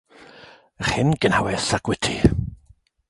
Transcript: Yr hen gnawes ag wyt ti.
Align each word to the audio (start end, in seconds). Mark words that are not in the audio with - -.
Yr 0.81 0.87
hen 0.93 1.11
gnawes 1.21 1.67
ag 1.77 1.85
wyt 1.87 2.01
ti. 2.03 2.17